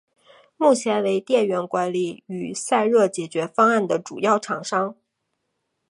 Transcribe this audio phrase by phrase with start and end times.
[0.57, 4.95] 目前为电源管理与散热解决方案的主要厂商。